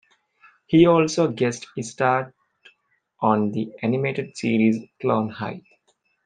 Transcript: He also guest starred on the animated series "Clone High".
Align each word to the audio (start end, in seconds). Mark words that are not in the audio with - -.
He 0.65 0.87
also 0.87 1.27
guest 1.27 1.67
starred 1.81 2.33
on 3.19 3.51
the 3.51 3.71
animated 3.83 4.35
series 4.35 4.77
"Clone 4.99 5.29
High". 5.29 5.61